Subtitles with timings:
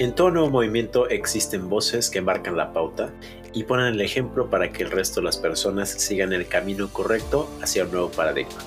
[0.00, 3.12] En todo nuevo movimiento existen voces que marcan la pauta
[3.52, 7.50] y ponen el ejemplo para que el resto de las personas sigan el camino correcto
[7.60, 8.62] hacia un nuevo paradigma.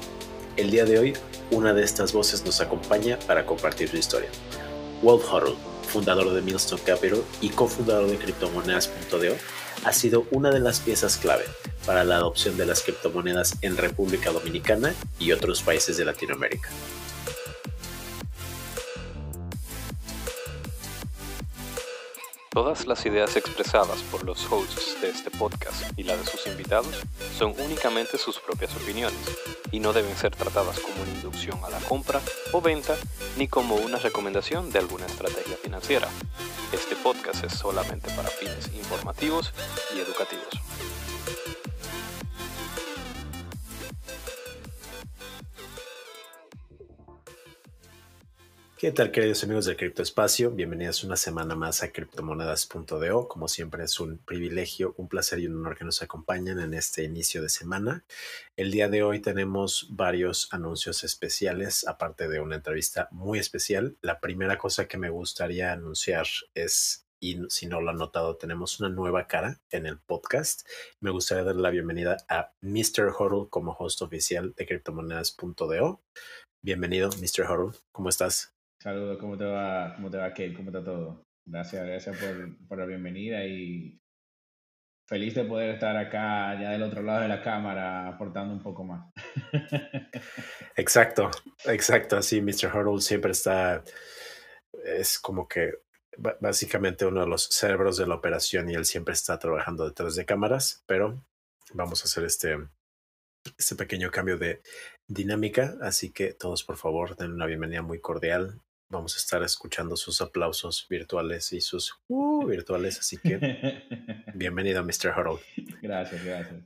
[0.57, 1.13] El día de hoy,
[1.49, 4.29] una de estas voces nos acompaña para compartir su historia.
[5.01, 5.55] Wolf Huddle,
[5.87, 9.35] fundador de Millstone Capital y cofundador de criptomonedas.do,
[9.85, 11.45] ha sido una de las piezas clave
[11.87, 16.69] para la adopción de las criptomonedas en República Dominicana y otros países de Latinoamérica.
[22.53, 27.01] Todas las ideas expresadas por los hosts de este podcast y la de sus invitados
[27.35, 29.19] son únicamente sus propias opiniones
[29.71, 32.21] y no deben ser tratadas como una inducción a la compra
[32.51, 32.95] o venta
[33.37, 36.07] ni como una recomendación de alguna estrategia financiera.
[36.71, 39.51] Este podcast es solamente para fines informativos
[39.95, 40.61] y educativos.
[48.83, 50.51] ¿Qué tal queridos amigos del Criptoespacio?
[50.51, 53.29] Bienvenidos una semana más a criptomonedas.do.
[53.29, 57.05] Como siempre es un privilegio, un placer y un honor que nos acompañen en este
[57.05, 58.03] inicio de semana.
[58.57, 63.95] El día de hoy tenemos varios anuncios especiales, aparte de una entrevista muy especial.
[64.01, 68.81] La primera cosa que me gustaría anunciar es y si no lo han notado, tenemos
[68.81, 70.67] una nueva cara en el podcast.
[70.99, 73.13] Me gustaría dar la bienvenida a Mr.
[73.17, 76.01] Hodl como host oficial de criptomonedas.do.
[76.61, 77.49] Bienvenido, Mr.
[77.49, 77.77] Hodl.
[77.93, 78.52] ¿Cómo estás?
[78.83, 80.53] Saludos, ¿cómo te va, cómo te va, Kate?
[80.53, 81.23] ¿Cómo está todo?
[81.45, 83.97] Gracias, gracias por, por la bienvenida y
[85.07, 88.83] feliz de poder estar acá, ya del otro lado de la cámara, aportando un poco
[88.83, 89.09] más.
[90.75, 91.31] exacto,
[91.63, 92.21] exacto.
[92.21, 92.75] Sí, Mr.
[92.75, 93.85] Hurdle siempre está,
[94.83, 95.75] es como que
[96.41, 100.25] básicamente uno de los cerebros de la operación y él siempre está trabajando detrás de
[100.25, 101.23] cámaras, pero
[101.73, 102.57] vamos a hacer este,
[103.57, 104.61] este pequeño cambio de
[105.07, 108.59] dinámica, así que todos por favor den una bienvenida muy cordial
[108.93, 113.83] vamos a estar escuchando sus aplausos virtuales y sus uh, virtuales, así que
[114.33, 115.09] bienvenido Mr.
[115.09, 115.41] Harold.
[115.81, 116.63] Gracias, gracias.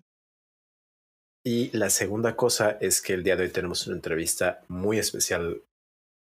[1.44, 5.64] Y la segunda cosa es que el día de hoy tenemos una entrevista muy especial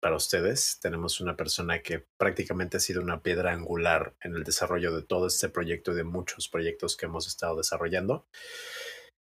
[0.00, 0.78] para ustedes.
[0.80, 5.26] Tenemos una persona que prácticamente ha sido una piedra angular en el desarrollo de todo
[5.26, 8.28] este proyecto y de muchos proyectos que hemos estado desarrollando.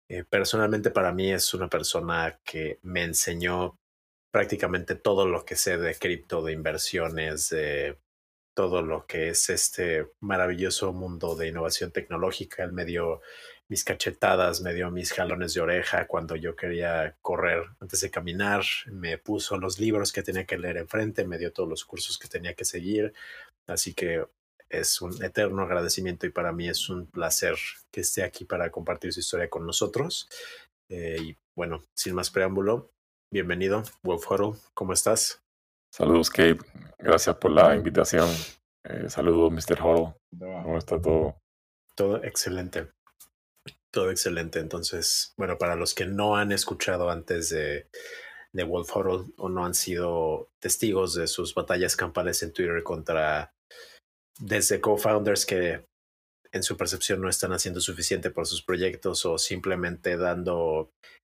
[0.09, 3.80] Eh, personalmente para mí es una persona que me enseñó
[4.31, 7.99] prácticamente todo lo que sé de cripto, de inversiones, de
[8.55, 12.65] todo lo que es este maravilloso mundo de innovación tecnológica.
[12.65, 13.21] Él me dio
[13.69, 18.65] mis cachetadas, me dio mis jalones de oreja cuando yo quería correr antes de caminar,
[18.87, 22.29] me puso los libros que tenía que leer enfrente, me dio todos los cursos que
[22.29, 23.13] tenía que seguir.
[23.67, 24.27] Así que
[24.69, 27.57] es un eterno agradecimiento y para mí es un placer
[27.91, 30.29] que esté aquí para compartir su historia con nosotros.
[30.89, 32.91] Eh, y bueno, sin más preámbulo,
[33.33, 34.59] Bienvenido, Wolf Huddle.
[34.75, 35.41] ¿Cómo estás?
[35.95, 36.59] Saludos, Kate.
[36.99, 38.29] Gracias por la invitación.
[38.83, 39.81] Eh, saludos, Mr.
[39.81, 40.15] Huddle.
[40.37, 41.37] ¿Cómo está todo?
[41.95, 42.89] Todo excelente.
[43.93, 44.59] Todo excelente.
[44.59, 47.89] Entonces, bueno, para los que no han escuchado antes de,
[48.53, 53.53] de Wolf Huddle o no han sido testigos de sus batallas campales en Twitter contra
[54.41, 55.85] desde co-founders que
[56.51, 60.91] en su percepción no están haciendo suficiente por sus proyectos o simplemente dando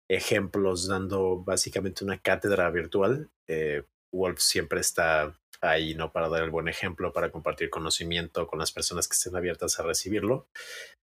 [0.09, 3.29] ejemplos, dando básicamente una cátedra virtual.
[3.47, 6.11] Eh, Wolf siempre está ahí, ¿no?
[6.11, 9.83] Para dar el buen ejemplo, para compartir conocimiento con las personas que estén abiertas a
[9.83, 10.47] recibirlo.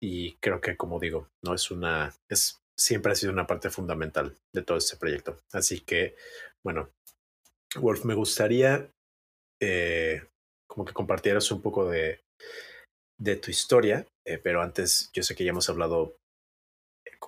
[0.01, 4.37] Y creo que, como digo, no es una, es, siempre ha sido una parte fundamental
[4.53, 5.41] de todo este proyecto.
[5.53, 6.17] Así que,
[6.65, 6.91] bueno,
[7.77, 8.91] Wolf, me gustaría
[9.61, 10.27] eh,
[10.69, 12.21] como que compartieras un poco de,
[13.19, 16.17] de tu historia, eh, pero antes yo sé que ya hemos hablado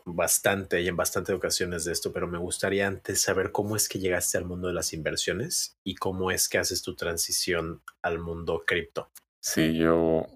[0.05, 3.99] bastante y en bastantes ocasiones de esto, pero me gustaría antes saber cómo es que
[3.99, 8.65] llegaste al mundo de las inversiones y cómo es que haces tu transición al mundo
[8.67, 9.11] cripto.
[9.41, 10.27] Sí, yo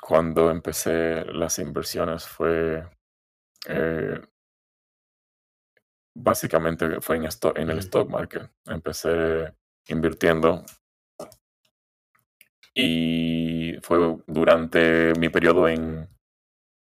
[0.00, 2.88] cuando empecé las inversiones fue
[3.68, 4.20] eh,
[6.14, 7.24] básicamente fue en,
[7.56, 8.50] en el stock market.
[8.66, 9.54] Empecé
[9.88, 10.64] invirtiendo
[12.74, 16.08] y fue durante mi periodo en,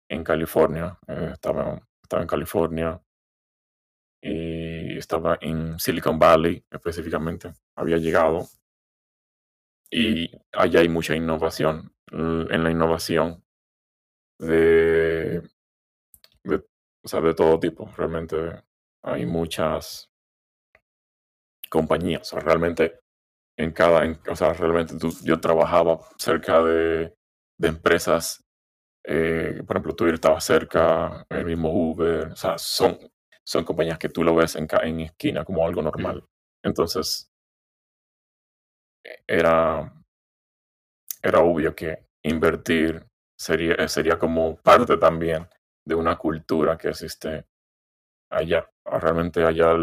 [0.08, 0.98] en California.
[1.06, 3.00] Eh, estaba estaba en California
[4.20, 8.48] y estaba en Silicon Valley específicamente, había llegado
[9.92, 11.94] y allá hay mucha innovación.
[12.10, 13.44] En la innovación
[14.40, 15.48] de,
[16.42, 16.56] de,
[17.04, 18.64] o sea, de todo tipo, realmente
[19.04, 20.10] hay muchas
[21.68, 22.98] compañías, realmente
[23.56, 27.14] en cada, o sea, realmente yo trabajaba cerca de,
[27.56, 28.44] de empresas
[29.04, 32.98] eh, por ejemplo, Twitter estaba cerca, el mismo Uber, o sea, son,
[33.44, 36.24] son compañías que tú lo ves en, en esquina como algo normal.
[36.62, 37.30] Entonces,
[39.04, 39.92] e, era,
[41.22, 43.04] era obvio que invertir
[43.38, 45.48] sería, sería como parte también
[45.86, 47.46] de una cultura que existe
[48.30, 48.70] allá.
[48.84, 49.74] Realmente allá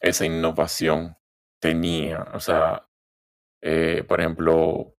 [0.00, 1.16] esa innovación
[1.60, 2.86] tenía, o sea,
[3.62, 4.94] eh, por ejemplo,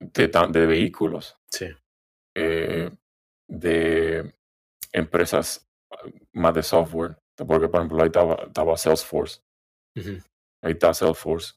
[0.00, 1.66] de, de vehículos, Sí.
[2.34, 2.90] Eh,
[3.48, 4.34] de
[4.92, 5.96] empresas ah,
[6.32, 9.40] más de software, porque por ejemplo ahí estaba, estaba Salesforce,
[9.96, 10.18] Ujú.
[10.62, 11.54] ahí está Salesforce,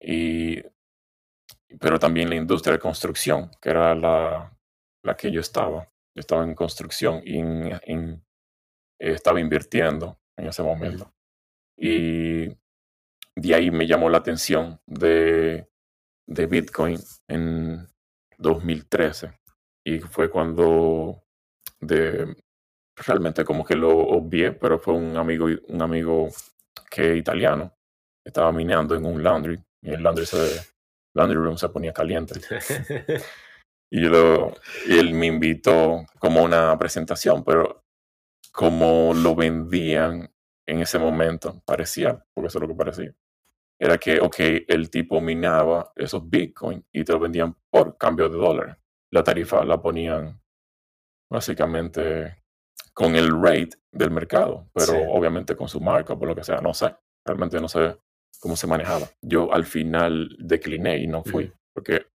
[0.00, 0.62] y,
[1.80, 4.56] pero también la industria de construcción, que era la,
[5.04, 5.84] la que yo estaba.
[6.14, 8.24] Yo estaba en construcción y en- en-
[9.00, 11.12] estaba invirtiendo en ese momento.
[11.76, 12.48] Y
[13.34, 15.66] de ahí me llamó la atención de,
[16.28, 16.98] de Bitcoin
[17.28, 17.88] en
[18.38, 19.32] 2013.
[19.84, 21.22] Y fue cuando
[21.80, 22.36] de,
[22.96, 26.28] realmente como que lo obvié, pero fue un amigo, un amigo
[26.90, 27.74] que italiano.
[28.24, 30.60] Estaba minando en un laundry y el laundry, se,
[31.14, 32.40] laundry room se ponía caliente.
[33.94, 34.54] Y, lo,
[34.86, 37.84] y él me invitó como a una presentación, pero
[38.50, 40.32] como lo vendían
[40.66, 43.14] en ese momento, parecía, porque eso es lo que parecía,
[43.78, 44.36] era que, ok,
[44.66, 48.81] el tipo minaba esos bitcoins y te lo vendían por cambio de dólar.
[49.12, 50.40] La tarifa la ponían
[51.30, 52.42] básicamente
[52.94, 54.98] con el rate del mercado, pero Sí.
[55.08, 56.94] obviamente con su marca, por lo que sea, no sé,
[57.24, 57.96] realmente no sé
[58.40, 59.06] cómo se manejaba.
[59.22, 61.54] Yo al final decliné y no fui, Ujú.
[61.74, 62.06] porque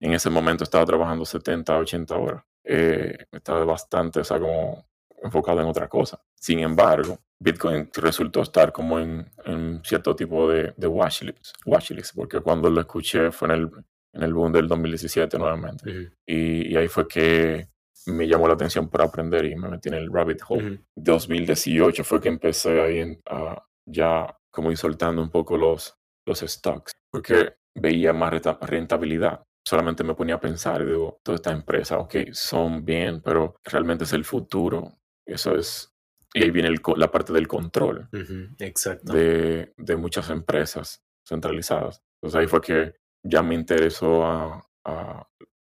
[0.00, 2.44] en ese momento estaba trabajando 70, 80 horas.
[2.64, 4.86] Eh, estaba bastante, o sea, como
[5.22, 6.20] enfocado en otra cosa.
[6.34, 12.40] Sin embargo, Bitcoin resultó estar como en, en cierto tipo de, de watchlist, watchlist, porque
[12.40, 13.70] cuando lo escuché fue en el,
[14.14, 15.90] en el boom del 2017 nuevamente.
[15.90, 16.14] Ujú.
[16.26, 17.68] Y, y ahí fue que
[18.06, 20.72] me llamó la atención para aprender y me metí en el rabbit hole.
[20.74, 20.82] Ujú.
[20.96, 25.94] 2018 fue que empecé ahí en- a ya como ir soltando un poco los,
[26.26, 29.42] los stocks, porque veía más renta- rentabilidad.
[29.66, 34.04] Solamente me ponía a pensar y digo, todas estas empresas, ok, son bien, pero realmente
[34.04, 34.98] es el futuro.
[35.26, 35.90] Eso es,
[36.34, 38.54] y ahí viene el la parte del control Ujú.
[38.58, 39.12] Exacto.
[39.12, 42.02] de, de muchas empresas centralizadas.
[42.20, 42.94] Entonces ahí fue que
[43.24, 45.28] ya me interesó a, a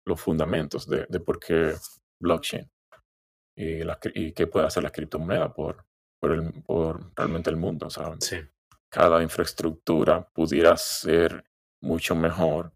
[0.07, 1.75] los fundamentos de, de por qué
[2.21, 2.71] blockchain
[3.57, 5.85] y, la y qué puede hacer la criptomoneda por,
[6.21, 7.91] por, el, por realmente el mundo.
[7.91, 8.37] Sea, Sí.
[8.91, 11.45] cada infraestructura pudiera ser
[11.83, 12.73] mucho mejor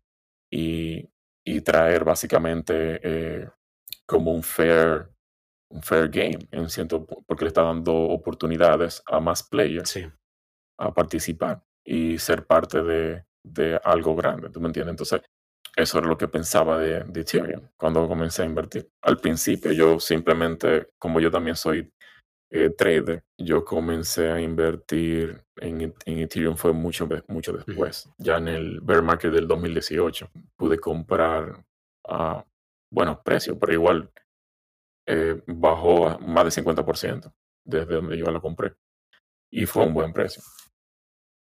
[0.50, 1.08] y,
[1.46, 3.48] y traer básicamente eh,
[4.06, 5.10] como un fair,
[5.70, 10.06] un fair game, en cierto, porque le está dando oportunidades a más players Sí.
[10.78, 14.92] a participar y ser parte de, de algo grande, ¿tú me entiendes?
[14.92, 15.22] Entonces,
[15.76, 18.88] eso era lo que pensaba de, de Ethereum cuando comencé a invertir.
[19.02, 21.92] Al principio yo simplemente, como yo también soy
[22.50, 28.08] eh, trader, yo comencé a invertir en, E- en Ethereum fue mucho, mucho después.
[28.18, 31.64] Ya en el bear market del 2018 pude comprar
[32.08, 32.44] a
[32.90, 34.10] buenos precios, pero igual
[35.06, 38.74] eh, bajó a más de 50% desde donde yo la compré.
[39.50, 40.42] Y fue un buen precio.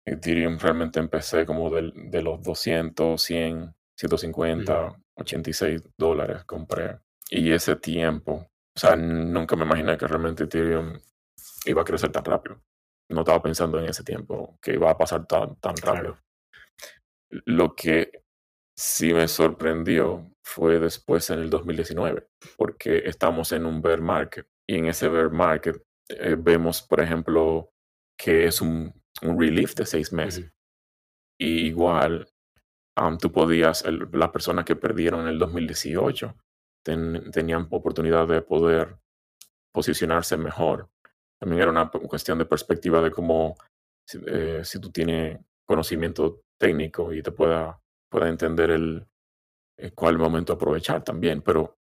[0.07, 6.99] Ethereum realmente empecé como del- de los 200, 100, 150, 86 dólares compré.
[7.31, 8.33] Y ese tiempo,
[8.77, 10.99] o sea, nunca me imaginé que realmente Ethereum
[11.67, 12.61] iba a crecer tan rápido.
[13.11, 16.19] No estaba pensando en ese tiempo que iba a pasar tan, tan rápido.
[17.47, 18.23] Lo que
[18.77, 22.27] sí me sorprendió fue después en el 2019,
[22.57, 25.77] porque estamos en un bear market y en ese bear market
[26.09, 27.73] eh, vemos, por ejemplo,
[28.19, 28.93] que es un,
[29.23, 30.47] un relief de seis meses.
[30.47, 30.55] Ujú.
[31.41, 32.29] Y igual,
[33.01, 36.37] um, tú podías, el- las personas que perdieron en el 2018
[36.85, 38.99] ten- tenían oportunidad de poder
[39.73, 40.91] posicionarse mejor.
[41.41, 43.57] También era una cuestión de perspectiva de cómo,
[44.07, 49.07] si, eh, si tú tienes conocimiento técnico y te pueda, pueda entender el,
[49.79, 51.43] eh, cuál momento aprovechar también.
[51.43, 51.79] Pero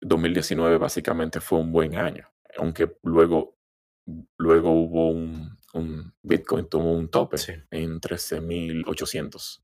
[0.00, 3.56] 2019 básicamente fue un buen año, aunque luego,
[4.38, 7.52] luego hubo un, un Bitcoin tomó un tope Sí.
[7.70, 9.62] en 13.800.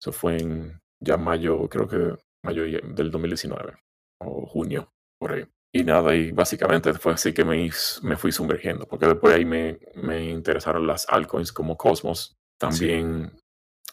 [0.00, 2.14] Eso fue en ya mayo, creo que
[2.44, 3.74] mayo y- del 2019
[4.20, 5.44] o junio, por ahí.
[5.74, 7.68] Y nada, y básicamente fue así que me,
[8.02, 13.32] me fui sumergiendo, porque después ahí me, me interesaron las altcoins como Cosmos, también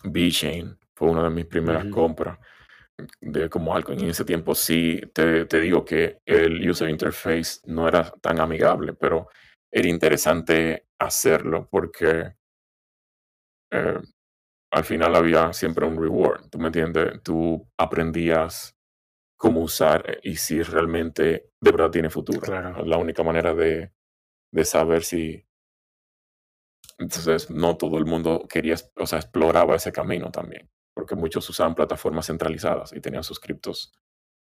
[0.04, 2.40] VeChain fue una de mis primeras compras
[3.20, 4.00] de como altcoin.
[4.02, 8.94] En ese tiempo sí te, te digo que el user interface no era tan amigable,
[8.94, 9.28] pero
[9.72, 12.36] era interesante hacerlo porque
[13.72, 14.00] eh,
[14.72, 17.22] al final había siempre un reward, ¿tú me entiendes?
[17.24, 18.75] Tú aprendías
[19.38, 22.41] cómo usar eh, y si realmente de verdad tiene futuro.
[22.41, 22.86] Claro.
[22.86, 23.91] La única manera de,
[24.51, 25.45] de saber si...
[27.00, 30.69] Entonces, no todo el mundo quería, o sea, exploraba ese camino también.
[30.95, 33.91] porque muchos usaban plataformas centralizadas y tenían sus criptos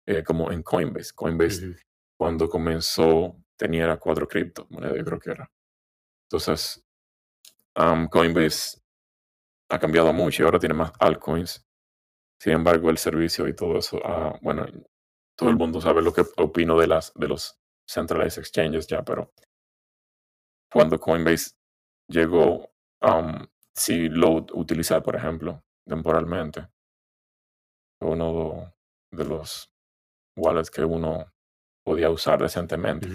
[0.08, 1.14] eh, como en Coinbase.
[1.16, 1.76] Coinbase
[2.18, 5.52] cuando comenzó tenía cuatro criptomonedas, yo creo que era.
[6.26, 6.84] Entonces,
[7.78, 8.80] um, Coinbase
[9.70, 11.66] ha cambiado mucho y ahora tiene más altcoins.
[12.40, 14.66] Sin embargo, el servicio y todo eso, ah, bueno,
[15.38, 19.32] todo el mundo sabe lo que opino de las de los centralized exchanges ya, pero
[20.72, 21.56] cuando Coinbase
[22.10, 26.68] llegó, um, si lo utilizar, por ejemplo, temporalmente,
[28.02, 28.74] uno
[29.12, 29.72] de los
[30.38, 31.32] wallets que uno
[31.86, 33.08] podía usar decentemente,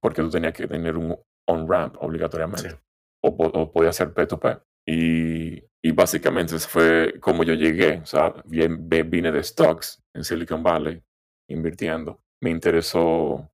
[0.00, 1.16] porque tú tenías que tener un
[1.50, 2.76] on-ramp obligatoriamente Sí.
[3.24, 4.62] o, o podía ser P2P.
[4.86, 7.98] Y, y básicamente ese fue como yo llegué.
[7.98, 11.02] O sea, vine de stocks en Silicon Valley
[11.50, 12.22] invirtiendo.
[12.42, 13.50] Me interesó,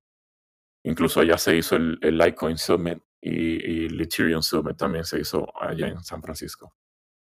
[0.85, 5.19] incluso allá se hizo el, el Litecoin Summit y, y el Ethereum Summit también se
[5.19, 6.73] hizo allá en San Francisco.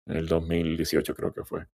[0.08, 1.68] En el 2018 creo que fue.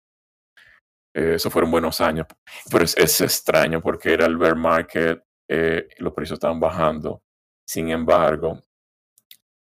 [1.15, 2.27] Eh, esos fueron buenos años.
[2.71, 7.23] Pero es, es extraño porque era el bear market, eh, los precios estaban bajando.
[7.67, 8.63] Sin embargo,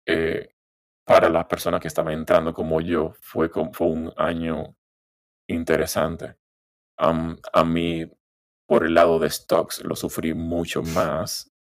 [0.06, 0.50] eh,
[1.06, 4.76] para las personas que estaban entrando como yo, fue, fue un año
[5.48, 6.38] interesante.
[7.54, 8.06] A mí,
[8.68, 11.52] por el lado de stocks, lo sufrí mucho más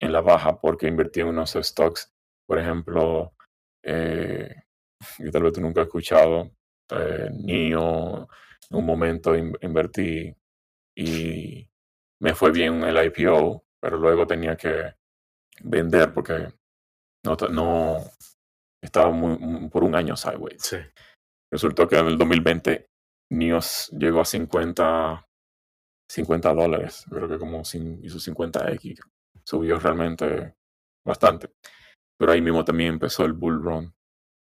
[0.00, 2.12] en la baja porque invertí en unos stocks,
[2.46, 3.34] por ejemplo,
[3.82, 4.54] eh,
[5.18, 6.50] que tal vez tú nunca has escuchado,
[6.90, 8.28] eh, NIO,
[8.70, 10.34] en un momento in- invertí
[10.96, 11.68] y
[12.20, 14.94] me fue bien el IPO, pero luego tenía que
[15.62, 16.48] vender porque
[17.24, 17.98] no, no
[18.82, 20.62] estaba muy, muy- por un año sideways.
[20.62, 20.78] Sí.
[21.52, 22.86] Resultó que en el 2020
[23.30, 25.26] NIOS llegó a 50,
[26.10, 29.00] 50 dólares, creo que como hizo 50x,
[29.44, 30.54] subió realmente
[31.06, 31.50] bastante.
[32.18, 33.94] Pero ahí mismo también empezó el bull run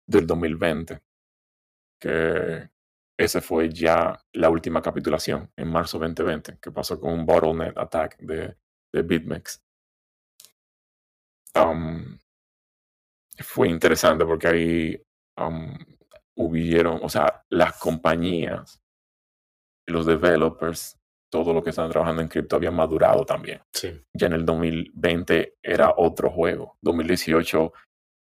[0.07, 1.01] del 2020,
[2.01, 2.69] que
[3.19, 8.17] ese fue ya la última capitulación en marzo 2020, que pasó con un bottleneck attack
[8.19, 8.55] de,
[8.93, 9.61] de BitMEX.
[11.55, 12.19] Um,
[13.39, 15.03] fue interesante porque ahí
[15.37, 15.75] um,
[16.35, 18.81] hubieron, o sea, las compañías,
[19.87, 20.97] los developers,
[21.29, 23.61] todo lo que están trabajando en cripto habían madurado también.
[23.73, 24.01] Sí.
[24.13, 26.77] Ya en el 2020 era otro juego.
[26.81, 27.73] 2018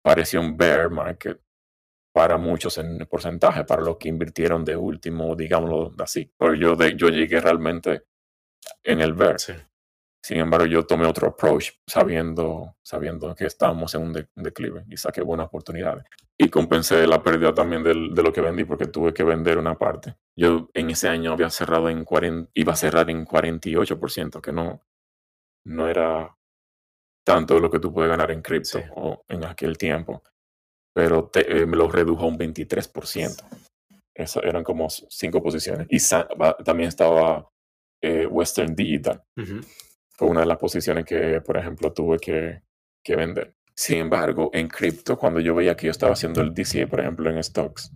[0.04, 1.40] pareció un bear market
[2.14, 6.30] para muchos en porcentaje, para los que invirtieron de último, digámoslo así.
[6.38, 8.04] Pero yo, de, yo llegué realmente
[8.84, 9.40] en el bear.
[9.40, 9.54] Sí.
[10.24, 14.98] Sin embargo, yo tomé otro approach sabiendo, sabiendo que estábamos en un de- declive y
[14.98, 16.06] saqué buenas oportunidades.
[16.38, 19.76] Y compensé la pérdida también del- de lo que vendí porque tuve que vender una
[19.78, 20.16] parte.
[20.36, 24.82] Yo en ese año había cerrado en 40, iba a cerrar en 48%, que no,
[25.66, 26.36] no era
[27.26, 28.86] tanto lo que tú puedes ganar en cripto Sí.
[28.96, 30.24] o en aquel tiempo.
[30.94, 33.44] Pero te- eh, me lo redujo a un 23%.
[34.14, 35.88] Eso eran como cinco posiciones.
[35.90, 35.98] Y
[36.64, 37.48] también estaba
[38.04, 39.62] eh, Western Digital Ujú.
[40.30, 42.62] Una de las posiciones que, por ejemplo, tuve que,
[43.04, 43.56] que vender.
[43.76, 47.30] Sin embargo, en cripto, cuando yo veía que yo estaba haciendo el DCA, por ejemplo,
[47.30, 47.92] en stocks,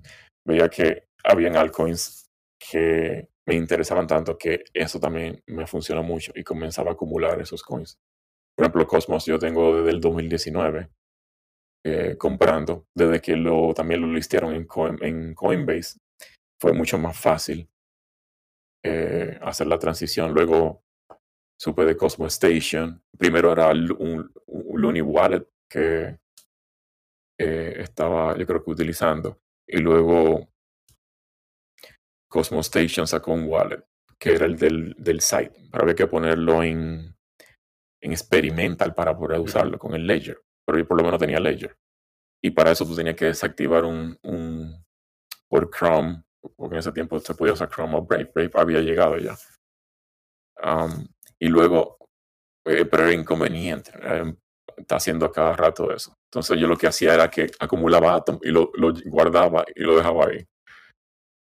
[0.46, 2.29] veía que habían altcoins
[2.60, 7.62] que me interesaban tanto que eso también me funcionó mucho y comenzaba a acumular esos
[7.62, 7.98] coins.
[8.55, 10.89] Por ejemplo, Cosmos yo tengo desde el 2019
[11.86, 14.67] eh, comprando, desde que lo, también lo listaron en,
[15.01, 16.00] en Coinbase.
[16.60, 17.70] Fue mucho más fácil
[18.84, 20.34] eh, hacer la transición.
[20.34, 20.84] Luego
[21.57, 23.03] supe de Cosmos Station.
[23.17, 26.19] Primero era un, un Looney Wallet que
[27.38, 29.41] eh, estaba, yo creo que utilizando.
[29.67, 30.50] Y luego
[32.29, 33.83] Cosmos Station sacó un wallet
[34.17, 35.53] que era el del, del site.
[35.71, 37.15] Pero había que ponerlo en,
[38.01, 40.41] en experimental para poder usarlo con el Ledger.
[40.65, 41.77] Pero yo por lo menos tenía Ledger.
[42.41, 44.85] Y para eso tú tenías que desactivar un, un
[45.47, 46.24] por Chrome,
[46.55, 48.31] porque en ese tiempo se podía usar Chrome o Brave.
[48.33, 49.35] Brave había llegado ya.
[50.63, 51.07] Um,
[51.39, 51.97] y luego,
[52.65, 53.91] eh, pero era inconveniente.
[54.77, 56.13] está haciendo a cada rato eso.
[56.31, 58.71] Entonces yo lo que hacía era que acumulaba Atom y lo,
[59.05, 60.45] guardaba y lo dejaba ahí.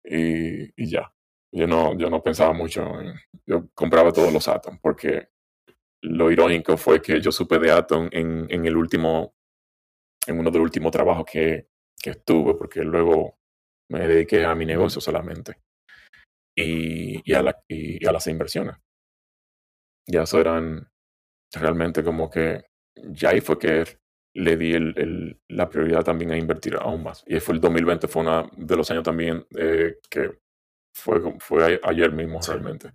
[0.04, 1.12] Y, y ya.
[1.54, 3.14] Yo no, yo no pensaba mucho en...
[3.46, 5.28] Yo compraba todos los Atom porque
[6.02, 9.34] lo irónico fue que yo supe de Atom en, en el último,
[10.26, 11.68] en uno de los últimos trabajos que,
[12.00, 13.38] que estuve, porque luego
[13.90, 15.58] me dediqué a mi negocio solamente
[16.56, 18.76] y, y, a, la, y a las inversiones.
[20.06, 20.88] Ya eso eran
[21.52, 22.64] realmente como que
[22.97, 23.85] ya ahí fue que
[24.35, 27.23] le di el, el, la prioridad también a invertir aún más.
[27.26, 30.38] Y fue el 2020, fue uno de los años también eh, que
[30.94, 32.50] fue, fue a- ayer mismo Sí.
[32.52, 32.92] realmente.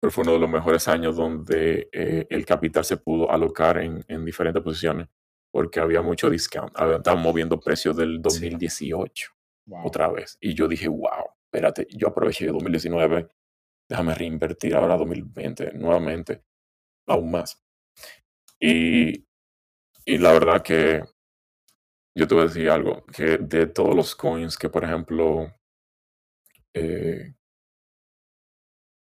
[0.00, 4.04] Pero fue uno de los mejores años donde eh, el capital se pudo alocar en,
[4.08, 5.08] en diferentes posiciones
[5.52, 6.72] porque había mucho discount.
[6.78, 9.32] Estaban moviendo precios del 2018
[9.66, 9.86] Wow.
[9.86, 10.38] otra vez.
[10.40, 13.28] Y yo dije, wow, espérate, yo aproveché 2019,
[13.88, 16.42] déjame reinvertir ahora 2020 nuevamente,
[17.06, 17.62] aún más.
[18.60, 19.26] Y,
[20.06, 21.02] y la verdad que
[22.14, 25.50] yo te voy a decir algo, que de todos los coins que, por ejemplo,
[26.74, 27.34] eh,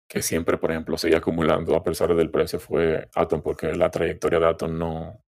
[0.09, 4.39] que siempre, por ejemplo, sigue acumulando a pesar del precio fue Atom, porque la trayectoria
[4.39, 5.25] de Atom no,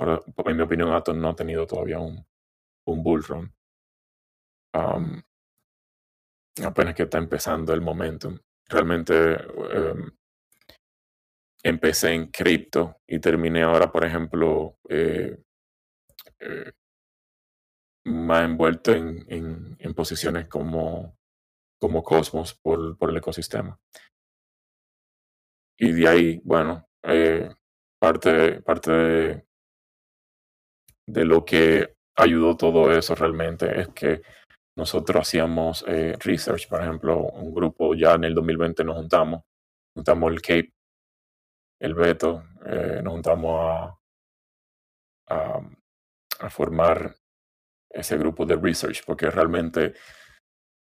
[0.00, 2.24] en mi opinión, Atom no ha tenido todavía un,
[2.86, 3.54] un bull run.
[6.64, 8.38] apenas que está empezando el momentum.
[8.68, 10.10] Realmente em,
[11.62, 15.38] empecé en cripto y terminé ahora, por ejemplo, eh,
[16.40, 16.72] eh,
[18.04, 21.16] más envuelto en, en, posiciones como,
[21.80, 23.78] como Cosmos por, por, el ecosistema.
[25.78, 27.50] Y de ahí, bueno, eh,
[28.00, 29.44] parte, parte
[31.06, 34.22] de, lo que ayudó todo eso realmente es que
[34.78, 39.42] nosotros hacíamos eh, research, por ejemplo, un grupo ya en el 2020 nos juntamos,
[39.92, 40.72] juntamos el Cape,
[41.80, 43.98] el Beto, eh, nos juntamos a,
[45.30, 45.60] a,
[46.38, 47.12] a formar
[47.90, 49.94] ese grupo de research, porque realmente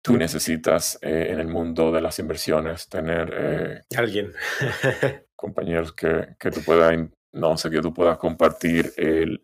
[0.04, 4.32] tú necesitas eh, en el mundo de las inversiones tener alguien,
[5.36, 6.96] compañeros que, que tú puedas,
[7.34, 9.44] no sé, que tú puedas compartir el,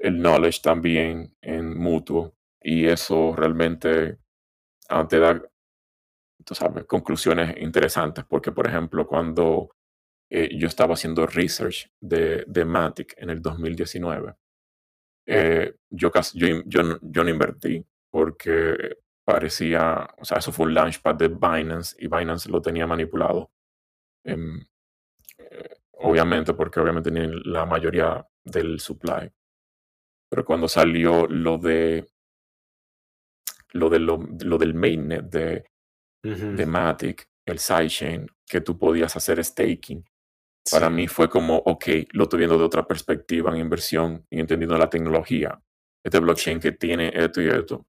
[0.00, 4.18] el knowledge también en mutuo y eso realmente
[4.88, 5.42] ah, te da,
[6.44, 9.70] tú sabes, conclusiones interesantes, porque por ejemplo, cuando
[10.30, 14.34] eh, yo estaba haciendo research de, de Matic en el 2019,
[15.26, 20.74] eh, yo, casi, yo, yo, yo no invertí porque parecía, o sea, eso fue un
[20.74, 23.50] launchpad de Binance y Binance lo tenía manipulado.
[24.24, 24.36] Eh,
[25.98, 29.30] obviamente, porque obviamente tenían la mayoría del supply.
[30.30, 32.06] Pero cuando salió lo de
[33.72, 35.64] lo, de lo, lo del mainnet de,
[36.24, 36.54] uh -huh.
[36.54, 40.04] de Matic, el sidechain, que tú podías hacer staking,
[40.70, 44.76] para mí fue como, ok, lo estoy viendo de otra perspectiva en inversión y entendiendo
[44.76, 45.60] la tecnología.
[46.04, 47.86] Este blockchain que tiene esto y esto,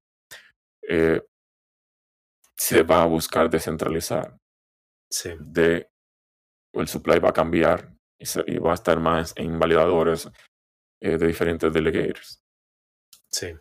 [0.82, 1.22] eh,
[2.56, 4.36] se va a buscar descentralizar.
[5.10, 5.30] Sí.
[5.40, 5.90] De,
[6.72, 10.30] el supply va a cambiar y, se, y va a estar más en validadores
[11.02, 12.42] eh, de diferentes delegators.
[13.30, 13.54] Sí.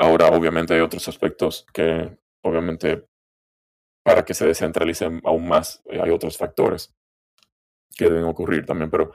[0.00, 3.08] Ahora, obviamente, hay otros aspectos que, obviamente,
[4.04, 6.94] para que se descentralicen aún más, eh, hay otros factores
[7.96, 9.12] que deben ocurrir también, pero,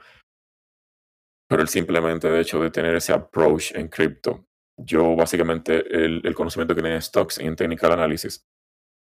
[1.48, 6.34] pero el simplemente de hecho de tener ese approach en cripto, yo básicamente el, el
[6.34, 8.44] conocimiento que tenía en stocks y en technical analysis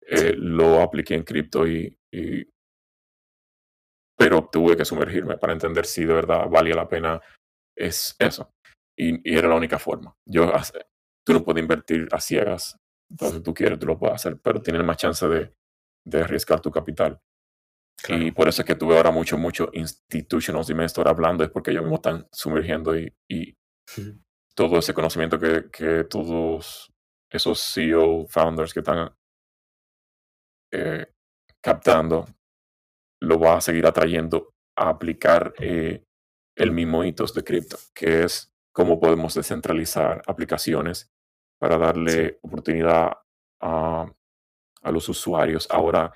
[0.05, 2.45] eh, lo apliqué en cripto y, y,
[4.19, 7.21] pero tuve que sumergirme para entender si de verdad valía la pena
[7.77, 8.51] es eso.
[8.97, 10.17] Y, y era la única forma.
[10.27, 10.53] Yo,
[11.29, 12.79] tú no puedes invertir a ciegas.
[13.11, 15.55] Entonces, tú quieres, tú lo puedes hacer, pero tienes más chance de,
[16.07, 17.21] de arriesgar tu capital.
[18.03, 18.23] Claro.
[18.23, 21.83] Y por eso es que tuve ahora mucho, mucho institutional investor hablando, es porque ellos
[21.83, 23.59] mismos están sumergiendo y, y
[24.57, 26.91] todo ese conocimiento que, que todos
[27.31, 29.15] esos CEO founders que están
[30.73, 31.13] eh,
[31.61, 32.25] captando
[33.21, 36.05] lo va a seguir atrayendo a aplicar eh,
[36.57, 41.11] el mismo hitos de cripto, que es cómo podemos descentralizar aplicaciones
[41.59, 43.13] para darle oportunidad
[43.61, 44.13] a,
[44.83, 46.13] a los usuarios ahora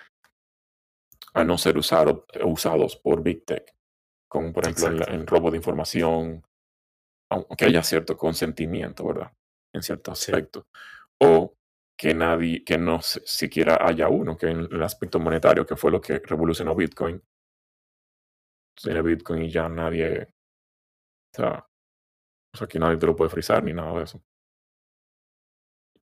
[1.35, 3.75] a no ser usado, usados por Big Tech,
[4.29, 6.45] como por ejemplo en, en, robo de información,
[7.31, 9.33] aunque haya cierto consentimiento, ¿verdad?
[9.75, 10.67] En cierto aspecto.
[10.73, 11.27] Sí.
[11.27, 11.55] O
[11.97, 16.01] que nadie, que no siquiera haya uno, que en el aspecto monetario, que fue lo
[16.01, 17.23] que revolucionó Bitcoin,
[18.75, 21.67] tiene Bitcoin y ya nadie, o sea,
[22.55, 24.23] o sea, que nadie te lo puede frizar ni nada de eso.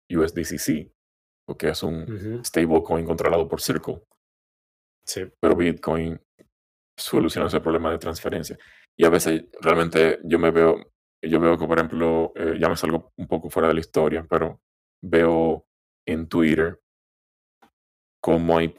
[0.10, 0.92] USDCC,
[1.48, 2.46] porque es un uh -huh.
[2.46, 4.04] stablecoin controlado por Circle.
[5.06, 5.24] Sí.
[5.40, 6.20] Pero Bitcoin
[6.98, 8.58] soluciona ese problema de transferencia.
[8.98, 10.92] Y a veces realmente yo me veo,
[11.22, 14.26] yo veo que, por ejemplo, eh, ya me salgo un poco fuera de la historia,
[14.30, 14.62] pero
[15.04, 15.66] veo
[16.08, 16.80] en Twitter
[18.22, 18.76] cómo hay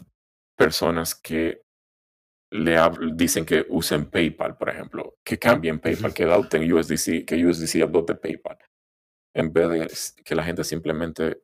[0.56, 1.62] personas que
[2.52, 2.76] le
[3.14, 8.14] dicen que usen PayPal, por ejemplo, que cambien PayPal, que adopten USDC, que USDC adopte
[8.14, 8.58] PayPal,
[9.36, 9.68] en vez
[10.16, 11.42] de que la gente simplemente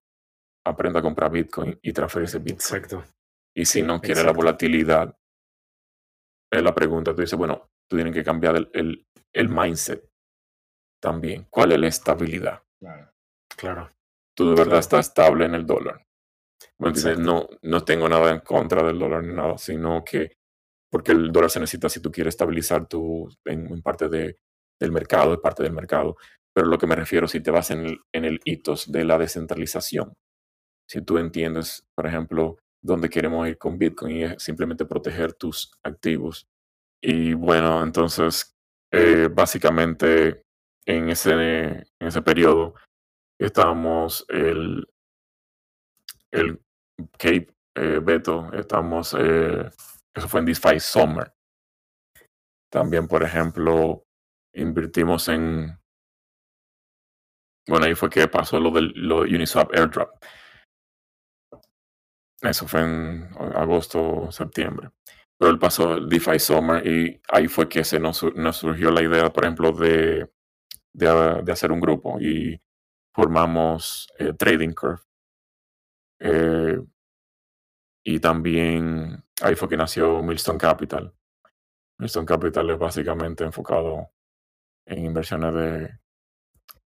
[0.64, 2.54] aprenda a comprar Bitcoin y transferirse Bitcoin.
[2.54, 3.04] Exacto.
[3.54, 4.32] Y si no quiere Exacto.
[4.32, 5.18] la volatilidad,
[6.50, 7.14] es la pregunta.
[7.14, 10.08] Tú dices, bueno, tú tienes que cambiar el, el, el mindset
[11.02, 11.46] también.
[11.50, 12.62] ¿Cuál es la estabilidad?
[12.80, 13.12] Claro.
[13.54, 13.90] Claro.
[14.34, 14.80] Tú de verdad claro.
[14.80, 16.06] estás estable en el dólar.
[16.78, 20.32] Bueno, no, no tengo nada en contra del dólar ni nada, sino que
[20.90, 24.38] porque el dólar se necesita si tú quieres estabilizar tu, en, en parte de,
[24.80, 26.16] del mercado, es parte del mercado.
[26.54, 29.18] Pero lo que me refiero, si te vas en el, en el hitos de la
[29.18, 30.12] descentralización,
[30.88, 35.72] si tú entiendes, por ejemplo, dónde queremos ir con Bitcoin y es simplemente proteger tus
[35.84, 36.46] activos.
[37.02, 38.54] Y bueno, entonces,
[38.92, 40.42] eh, básicamente
[40.86, 42.74] en ese, en ese periodo
[43.40, 44.86] estábamos el,
[46.32, 46.60] el
[47.12, 49.70] Cape eh, Beto, estamos, eh,
[50.14, 51.32] eso fue en DeFi Summer.
[52.70, 54.04] También, por ejemplo,
[54.54, 55.78] invertimos en,
[57.68, 60.10] bueno, ahí fue que pasó lo del lo Uniswap Airdrop.
[62.42, 64.90] Eso fue en agosto, septiembre.
[65.38, 69.32] Pero él pasó el DeFi Summer y ahí fue que se nos, surgió la idea,
[69.32, 70.28] por ejemplo, de,
[70.92, 72.60] de, hacer un grupo y
[73.14, 75.02] formamos eh, Trading Curve.
[76.20, 76.78] Eh,
[78.04, 81.14] y también ahí fue que nació Milestone Capital.
[81.98, 84.10] Milestone Capital es básicamente enfocado
[84.86, 86.01] en inversiones de,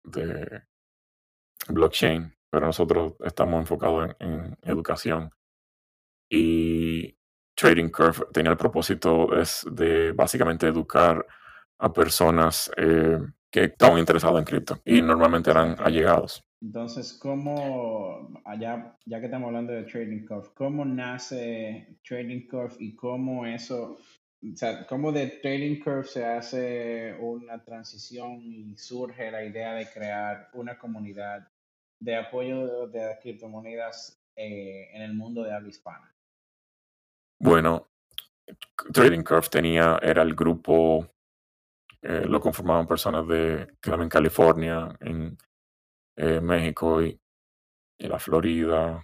[0.05, 0.63] de
[1.69, 5.29] blockchain, pero nosotros estamos enfocados en, educación.
[6.29, 7.17] Y
[7.55, 11.25] Trading Curve tenía el propósito es de básicamente educar
[11.77, 13.19] a personas eh,
[13.51, 16.43] que estaban interesadas en cripto y normalmente eran allegados.
[16.61, 22.95] Entonces, ¿cómo, allá, ya que estamos hablando de Trading Curve, cómo nace Trading Curve y
[22.95, 23.97] cómo eso,
[24.41, 29.89] o sea, cómo de Trading Curve se hace una transición y surge la idea de
[29.89, 31.47] crear una comunidad
[31.99, 36.13] de apoyo de, las criptomonedas eh, en el mundo de habla hispana?
[37.39, 37.89] Bueno,
[38.93, 41.07] Trading Curve tenía, era el grupo,
[42.01, 45.37] eh, lo conformaban personas de, que en California, en
[46.17, 47.19] eh, México y,
[47.97, 49.01] la Florida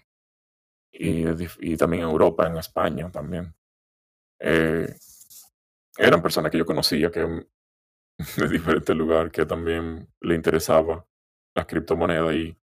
[0.91, 1.23] y,
[1.59, 3.53] y, también Europa, en España también.
[4.37, 4.93] Eh,
[5.97, 7.45] eran personas que yo conocía que
[8.37, 11.05] de diferentes lugares que también le interesaba
[11.55, 12.57] las criptomonedas y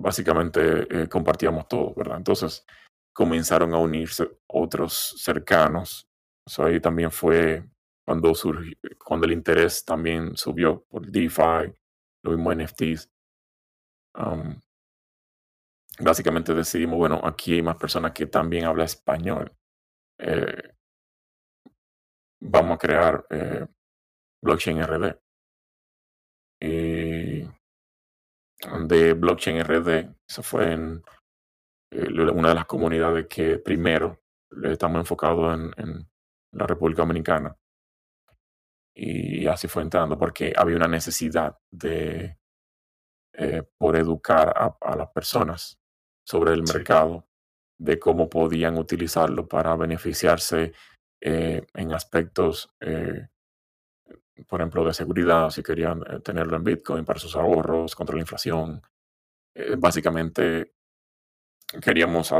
[0.00, 2.16] básicamente eh, compartíamos todo, ¿verdad?
[2.16, 2.66] Entonces
[3.14, 6.08] comenzaron a unirse otros cercanos.
[6.46, 7.64] Eso ahí también fue
[8.04, 11.72] cuando surgió, cuando el interés también subió por DeFi,
[12.22, 13.10] lo mismo NFTs
[16.00, 19.52] básicamente decidimos, bueno, aquí hay más personas que también hablan español.
[20.18, 20.74] Eh,
[22.44, 23.66] vamos a crear eh,
[24.42, 25.16] Blockchain RD.
[26.60, 27.42] Y
[28.86, 31.02] de Blockchain RD, eso fue en
[31.90, 34.22] eh, una de las comunidades que primero
[34.62, 36.08] estamos enfocados en, en
[36.52, 37.56] la República Dominicana.
[38.96, 42.38] Y así fue entrando, porque había una necesidad de
[43.36, 45.80] eh, por educar a, las personas
[46.24, 47.26] sobre el mercado,
[47.76, 50.72] de cómo podían utilizarlo para beneficiarse
[51.24, 53.28] eh, en aspectos, eh,
[54.46, 58.82] por ejemplo, de seguridad, si querían tenerlo en Bitcoin para sus ahorros, contra la inflación.
[59.78, 60.74] básicamente,
[61.80, 62.32] queríamos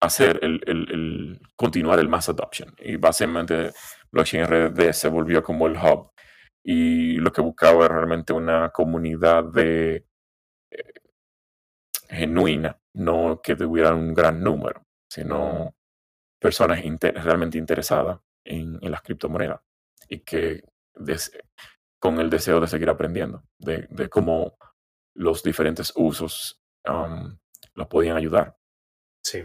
[0.00, 2.74] hacer el, el, continuar el mass adoption.
[2.78, 3.72] Y básicamente
[4.10, 6.12] Blockchain RD se volvió como el hub
[6.68, 10.06] y lo que buscaba era realmente una comunidad de
[10.70, 10.92] eh,
[12.08, 15.74] genuina, no que tuviera un gran número, sino
[16.38, 16.82] personas
[17.24, 19.60] realmente interesadas en, las criptomonedas
[20.08, 20.62] y que
[21.98, 24.56] con el deseo de seguir aprendiendo de, cómo
[25.14, 27.36] los diferentes usos um,
[27.74, 28.56] los podían ayudar.
[29.24, 29.44] Sí,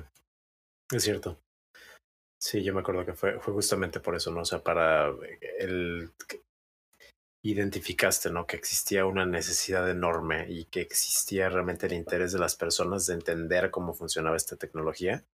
[0.94, 1.42] es cierto.
[2.40, 4.42] Sí, yo me acuerdo que fue, fue justamente por eso, ¿no?
[4.42, 5.12] O sea, para
[5.60, 6.12] el
[7.44, 8.46] identificaste, ¿no?
[8.46, 13.16] Que existía una necesidad enorme y que existía realmente el interés de las personas de
[13.16, 15.26] entender cómo funcionaba esta tecnología.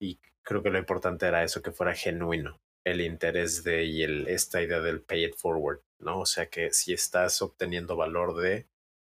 [0.00, 4.28] Y creo que lo importante era eso, que fuera genuino, el interés de y el,
[4.28, 6.20] esta idea del pay it forward, ¿no?
[6.20, 8.66] O sea que si estás obteniendo valor de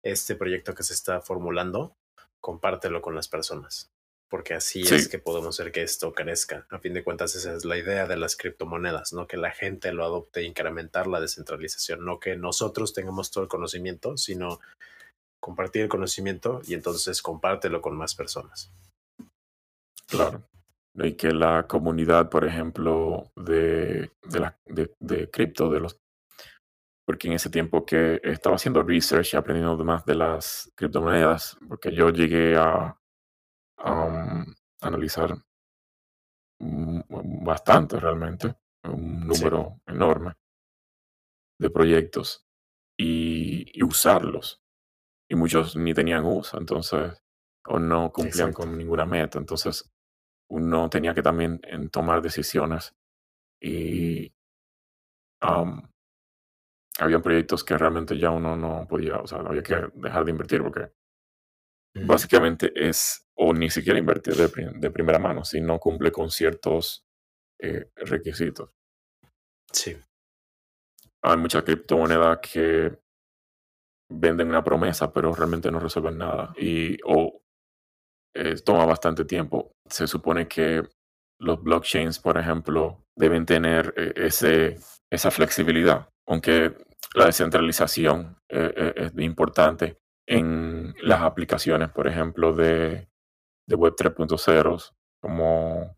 [0.04, 1.96] este proyecto que se está formulando,
[2.40, 3.95] compártelo con las personas
[4.30, 6.66] porque así es que podemos hacer que esto crezca.
[6.70, 9.94] A fin de cuentas, esa es la idea de las criptomonedas, no que la gente
[9.94, 14.60] lo adopte e incrementar la descentralización, no que nosotros tengamos todo el conocimiento, sino
[15.40, 18.72] compartir el conocimiento y entonces compártelo con más personas.
[20.08, 20.44] Claro.
[20.96, 26.00] Y que la comunidad, por ejemplo, de, de, la, de, cripto, de los
[27.08, 31.94] porque en ese tiempo que estaba haciendo research y aprendiendo más de las criptomonedas, porque
[31.94, 32.98] yo llegué a,
[33.78, 35.36] analizar
[36.60, 40.34] bastante realmente, un número enorme
[41.60, 42.46] de proyectos
[42.98, 44.62] y, usarlos.
[45.30, 47.22] Y muchos ni tenían uso, entonces,
[47.68, 49.40] o no cumplían con ninguna meta.
[49.40, 49.92] Entonces,
[50.50, 52.96] uno tenía que también en tomar decisiones
[53.62, 54.32] y
[57.00, 60.62] había proyectos que realmente ya uno no podía, o sea, había que dejar de invertir
[60.62, 60.92] porque
[62.06, 67.06] básicamente es o ni siquiera invertir de, primera mano si no cumple con ciertos
[67.60, 68.70] eh, requisitos.
[69.72, 69.98] Sí.
[71.24, 72.98] Hay muchas criptomonedas que
[74.10, 76.54] venden una promesa, pero realmente no resuelven nada.
[76.58, 77.42] Y o
[78.36, 79.72] eh, toma bastante tiempo.
[79.90, 80.84] Se supone que
[81.40, 84.78] los blockchains, por ejemplo, deben tener eh, ese,
[85.12, 86.78] esa flexibilidad, aunque
[87.14, 93.08] la descentralización es importante en las aplicaciones, por ejemplo, de,
[93.68, 95.98] de Web 3.0, como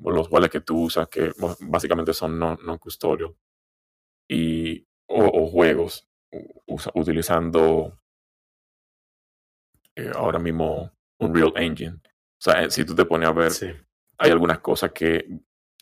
[0.00, 3.34] los wallets que tú usas, que básicamente son no, no custodial,
[4.28, 6.06] y, o, juegos
[6.94, 7.98] utilizando
[9.96, 11.96] eh, ahora mismo Unreal Engine.
[11.96, 13.52] O sea, eh, si tú te pones a ver,
[14.18, 15.26] hay algunas cosas que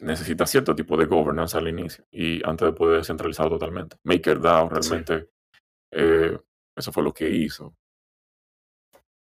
[0.00, 3.96] necesitan cierto tipo de governance al inicio y antes de poder descentralizar totalmente.
[4.04, 5.30] MakerDAO realmente
[5.90, 6.38] eh,
[6.76, 7.74] eso fue lo que hizo.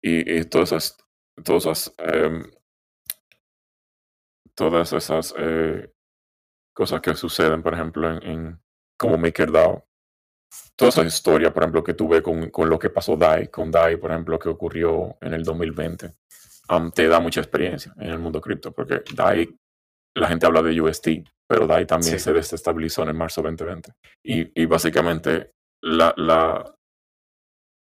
[0.03, 0.97] Y, todas esas,
[1.45, 2.51] todas esas, em,
[4.55, 5.93] todas esas eh,
[6.75, 8.61] cosas que suceden, por ejemplo, en, en
[8.99, 9.87] como MakerDAO,
[10.77, 13.97] toda esa historia, por ejemplo, que tuve con, con, lo que pasó DAI, con DAI,
[13.97, 16.13] por ejemplo, que ocurrió en el 2020,
[16.95, 19.57] te da mucha experiencia en el mundo cripto, porque DAI,
[20.17, 21.09] la gente habla de UST,
[21.49, 23.93] pero DAI también se desestabilizó en marzo 2020.
[24.25, 26.75] Y, y básicamente la, la,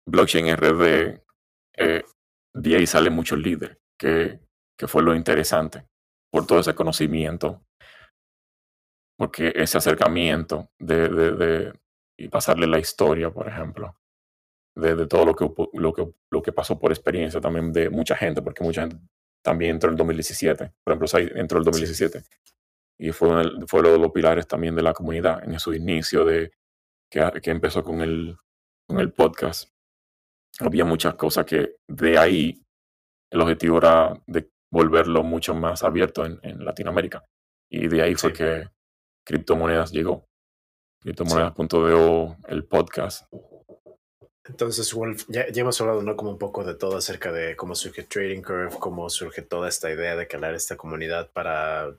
[0.06, 1.22] blockchain RD,
[1.78, 2.04] eh,
[2.54, 4.40] de ahí sale mucho líder, que,
[4.78, 5.88] que fue lo interesante,
[6.32, 7.66] por todo ese conocimiento,
[9.18, 11.74] porque ese acercamiento de, de,
[12.18, 13.98] y pasarle la historia, por ejemplo,
[14.76, 18.42] de, todo lo que, lo, que, lo que pasó por experiencia también de mucha gente,
[18.42, 18.98] porque mucha gente
[19.44, 22.24] también entró en el 2017, por ejemplo, entró en el 2017.
[23.00, 23.30] Y fue,
[23.68, 26.52] fue uno de los pilares también de la comunidad en su inicio de
[27.12, 28.38] que, que empezó con el,
[28.88, 29.73] con el podcast
[30.60, 32.64] había muchas cosas que de ahí
[33.32, 37.24] el objetivo era de volverlo mucho más abierto en, en Latinoamérica.
[37.70, 38.68] Y de ahí fue que
[39.26, 40.28] Criptomonedas llegó.
[41.02, 43.26] Criptomonedas.do, el podcast.
[44.46, 46.18] Entonces, Wolf, ya, ya, hemos hablado ¿no?
[46.18, 49.90] como un poco de todo acerca de cómo surge Trading Curve, cómo surge toda esta
[49.90, 51.96] idea de crear esta comunidad para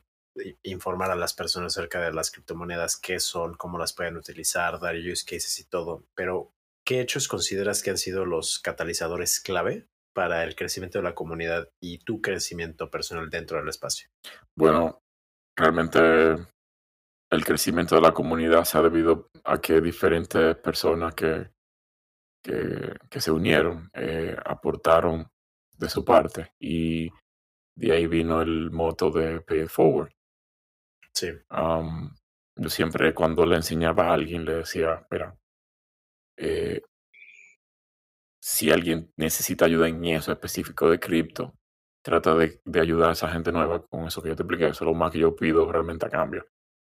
[0.63, 4.97] informar a las personas acerca de las criptomonedas, qué son, cómo las pueden utilizar, dar
[4.97, 6.05] use cases y todo.
[6.15, 6.53] Pero
[6.85, 11.69] ¿qué hechos consideras que han sido los catalizadores clave para el crecimiento de la comunidad
[11.81, 14.09] y tu crecimiento personal dentro del espacio?
[14.57, 15.03] Bueno,
[15.57, 15.99] realmente
[17.31, 21.51] el crecimiento de la comunidad se ha debido a que diferentes personas que,
[22.43, 25.27] que, se unieron eh, aportaron
[25.77, 27.11] de su parte y
[27.77, 30.13] de ahí vino el moto de Pay It Forward.
[31.13, 31.29] Sí.
[31.51, 35.37] yo siempre cuando le enseñaba a alguien le decía, espera,
[36.37, 36.83] eh,
[38.41, 41.55] si alguien necesita ayuda en eso específico de cripto,
[42.03, 44.67] trata de, de, ayudar a esa gente nueva con eso que yo te expliqué.
[44.67, 46.47] Eso es lo más que yo pido realmente a cambio.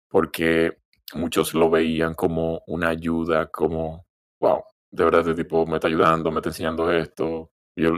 [0.10, 0.80] Porque
[1.15, 4.06] muchos lo veían como una ayuda, como,
[4.41, 7.52] wow, de verdad este tipo me está ayudando, me está enseñando esto.
[7.76, 7.93] Yo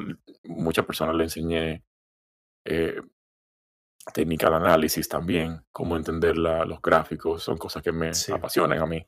[0.45, 1.84] muchas personas le enseñé
[2.65, 3.02] eh,
[4.13, 8.86] técnica de análisis también, cómo entender la, los gráficos, son cosas que me apasionan a
[8.86, 9.06] mí.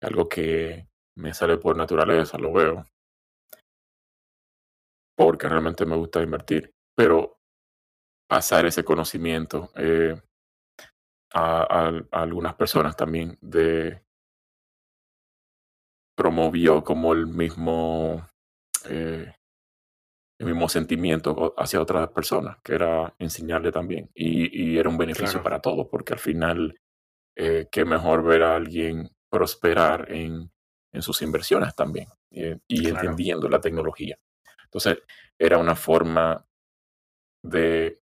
[0.00, 2.86] Algo que me sale por naturaleza, lo veo.
[5.16, 6.70] Porque realmente me gusta invertir.
[6.96, 7.36] Pero
[8.28, 10.20] pasar ese conocimiento eh,
[11.32, 14.02] a, a, a, algunas personas también de
[16.16, 18.26] promovió como el mismo
[18.88, 19.32] eh,
[20.40, 24.10] el mismo sentimiento hacia otras personas, que era enseñarle también.
[24.14, 25.44] Y, y era un beneficio Claro.
[25.44, 26.76] para todos, porque al final,
[27.36, 30.50] eh, qué mejor ver a alguien prosperar en,
[30.94, 33.00] en sus inversiones también eh, y Claro.
[33.00, 34.16] entendiendo la tecnología.
[34.64, 34.98] Entonces,
[35.38, 36.46] era una forma
[37.42, 38.00] de,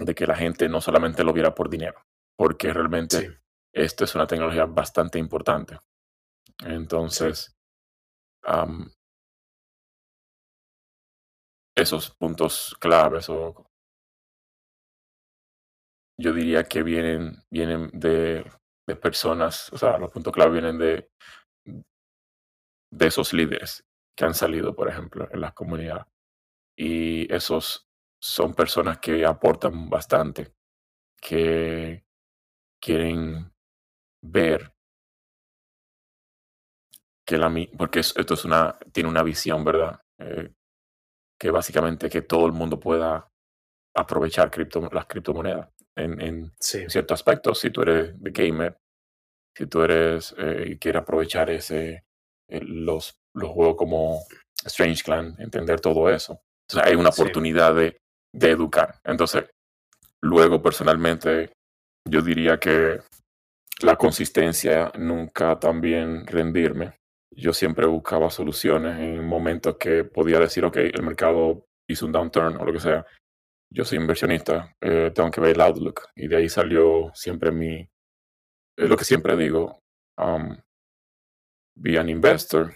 [0.00, 2.04] de que la gente no solamente lo viera por dinero,
[2.36, 3.28] porque realmente Sí,
[3.74, 5.78] esto es una tecnología bastante importante.
[6.64, 7.56] Entonces,
[8.44, 8.90] am,
[11.76, 13.66] esos puntos claves o
[16.18, 18.44] yo diría que vienen, vienen de,
[18.88, 21.10] de personas, o sea, los puntos clave vienen de,
[22.90, 23.84] de esos líderes
[24.16, 26.06] que han salido, por ejemplo, en la comunidad.
[26.76, 27.88] Y esos
[28.20, 30.54] son personas que aportan bastante,
[31.20, 32.04] que
[32.80, 33.52] quieren
[34.22, 34.74] ver
[37.24, 40.00] que la mi- porque es- esto es una, tiene una visión, ¿verdad?
[40.18, 40.52] Eh,
[41.38, 43.30] que básicamente que todo el mundo pueda
[43.96, 47.60] aprovechar cripto, las criptomonedas en, en sí, ciertos aspectos.
[47.60, 48.76] Si tú eres de gamer,
[49.56, 52.04] si tú eres eh, y quieres aprovechar ese,
[52.48, 54.20] eh, los, los juegos como
[54.64, 56.34] Strange Clan, entender todo eso.
[56.34, 57.98] O sea, hay una oportunidad de,
[58.34, 59.00] de educar.
[59.04, 59.44] Entonces,
[60.22, 61.52] luego personalmente,
[62.08, 63.00] yo diría que
[63.80, 66.94] la consistencia, nunca también rendirme.
[67.30, 72.56] Yo siempre buscaba soluciones en momentos que podía decir, ok, el mercado hizo un downturn
[72.56, 73.06] o lo que sea.
[73.70, 76.08] Yo soy inversionista, eh, tengo que ver el outlook.
[76.14, 77.88] Y de ahí salió siempre mi,
[78.76, 79.82] es lo que siempre digo,
[80.16, 80.56] um,
[81.76, 82.74] be an investor,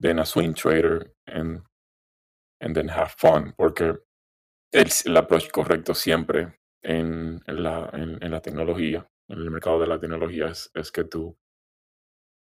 [0.00, 1.62] then a swing trader, and,
[2.60, 3.52] and then have fun.
[3.56, 3.98] Porque
[4.72, 9.98] el, el approach correcto siempre en, la, en la tecnología en el mercado de la
[9.98, 11.36] tecnología es, es que tú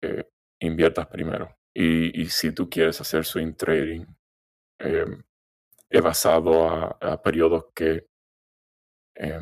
[0.02, 0.28] eh,
[0.60, 1.56] inviertas primero.
[1.74, 4.06] Y, y, si tú quieres hacer swing trading,
[4.80, 5.04] eh,
[5.90, 8.08] es basado a, a periodos que
[9.16, 9.40] eh,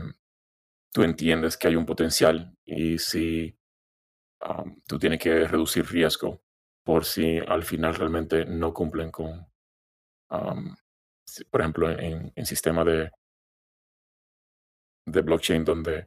[0.93, 3.59] tú entiendes que hay un potencial y si
[4.47, 6.43] um, tú tienes que reducir riesgo
[6.85, 9.51] por si al final realmente no cumplen con,
[10.31, 10.77] um,
[11.51, 13.11] por ejemplo, en, en sistema de,
[15.07, 16.07] de blockchain donde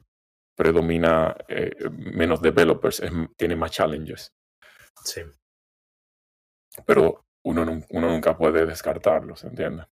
[0.55, 3.01] predomina eh, menos developers,
[3.35, 4.33] tiene más challenges.
[5.03, 5.21] Sí.
[6.85, 9.85] Pero uno, uno nunca puede descartarlos, ¿entiendes?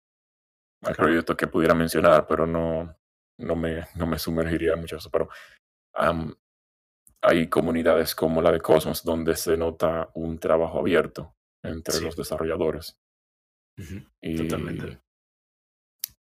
[0.85, 2.95] Hay proyectos que pudiera mencionar, pero no,
[3.39, 5.09] no, me, no me sumergiría mucho eso.
[5.09, 5.29] Pero
[7.21, 12.97] hay comunidades como la de Cosmos donde se nota un trabajo abierto entre los desarrolladores.
[14.21, 15.01] y Totalmente.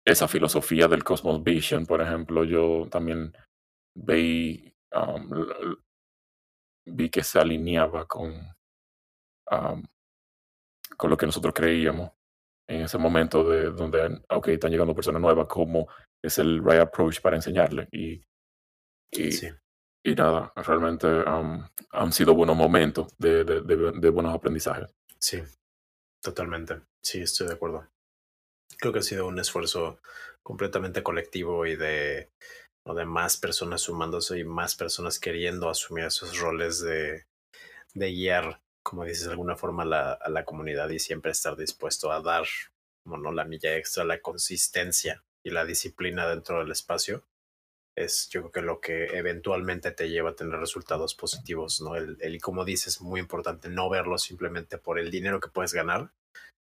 [0.05, 3.33] Esa filosofía del Cosmos Vision, por ejemplo, yo también
[3.95, 5.47] vi, um,
[6.85, 8.31] vi que se alineaba con,
[9.51, 9.83] um,
[10.95, 12.11] con lo que nosotros creíamos
[12.67, 15.87] en ese momento de donde, ok, están llegando personas nuevas, como
[16.21, 17.87] es el right approach para enseñarle.
[17.91, 18.23] Y,
[19.11, 19.29] y,
[20.03, 24.93] y nada, realmente um, han sido buenos momentos de, de, de, de, buenos aprendizajes.
[25.19, 25.41] Sí,
[26.21, 26.81] totalmente.
[27.01, 27.87] Sí, estoy de acuerdo.
[28.77, 29.99] Creo que ha sido un esfuerzo
[30.43, 32.29] completamente colectivo y de
[32.87, 37.25] o de más personas sumándose y más personas queriendo asumir esos roles de,
[37.95, 41.55] de guiar, como dices, de alguna forma a la, a la comunidad y siempre estar
[41.57, 42.45] dispuesto a dar,
[43.03, 47.25] como no, la milla extra, la consistencia y la disciplina dentro del espacio.
[47.97, 51.95] Es yo creo que lo que eventualmente te lleva a tener resultados positivos, ¿no?
[51.95, 56.11] El, el, como dices, muy importante no verlo simplemente por el dinero que puedes ganar,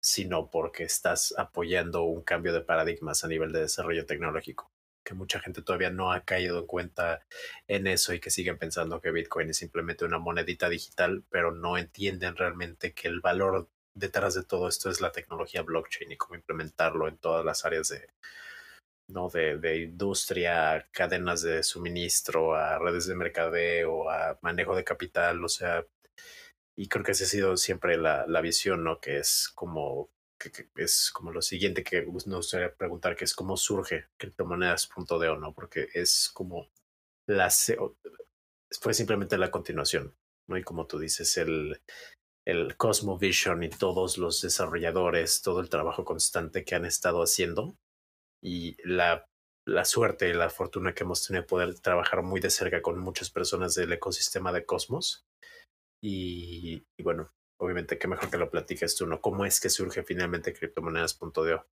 [0.01, 4.71] sino porque estás apoyando un cambio de paradigmas a nivel de desarrollo tecnológico
[5.05, 7.25] que mucha gente todavía no ha caído en cuenta
[7.69, 11.79] en eso y que siguen pensando que Bitcoin es simplemente una monedita digital, pero no
[11.79, 16.35] entienden realmente que el valor detrás de todo esto es la tecnología blockchain y cómo
[16.35, 18.09] implementarlo en todas las áreas de,
[19.09, 19.29] ¿no?
[19.29, 25.49] de, de industria, cadenas de suministro, a redes de mercadeo, a manejo de capital, o
[25.49, 25.85] sea,
[26.77, 29.01] y creo que esa ha sido siempre la, la visión, ¿no?
[29.01, 30.11] Que es como
[30.77, 35.53] es como lo siguiente que nos gustaría preguntar, que es cómo surge criptomonedas.de, ¿no?
[35.55, 36.69] Porque es como
[37.27, 37.51] la
[38.81, 40.15] fue simplemente la continuación,
[40.49, 40.57] ¿no?
[40.57, 41.81] Y como tú dices, el,
[42.47, 47.77] el Cosmovision y todos los desarrolladores, todo el trabajo constante que han estado haciendo
[48.43, 49.27] y la,
[49.67, 52.99] la suerte y la fortuna que hemos tenido de poder trabajar muy de cerca con
[52.99, 55.25] muchas personas del ecosistema de Cosmos.
[56.03, 59.21] Y bueno, obviamente, qué mejor que lo platiques tú, ¿no?
[59.21, 61.67] ¿Cómo es que surge finalmente criptomonedas.do?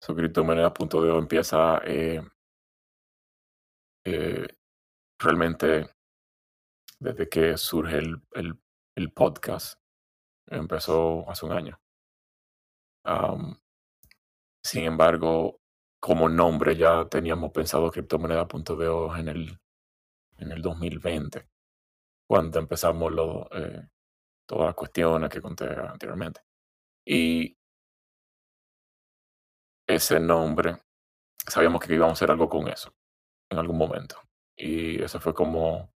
[0.00, 2.22] So, criptomonedas.do empieza eh,
[4.04, 4.46] eh,
[5.18, 5.88] realmente
[7.00, 8.22] desde que surge el,
[8.94, 9.80] el, podcast.
[10.46, 11.80] Empezó hace un año.
[14.62, 15.60] Sin embargo,
[16.00, 19.58] como nombre ya teníamos pensado criptomoneda.do en el,
[20.36, 21.48] en el 2020,
[22.28, 23.88] cuando empezamos lo, eh,
[24.46, 26.42] todas las cuestiones que conté anteriormente.
[27.06, 27.56] Y
[29.86, 30.76] ese nombre,
[31.46, 32.92] sabíamos que íbamos a hacer algo con eso
[33.50, 34.16] en algún momento.
[34.56, 35.92] Y esa fue como